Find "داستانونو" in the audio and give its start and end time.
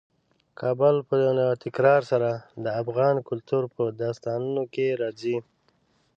4.01-4.63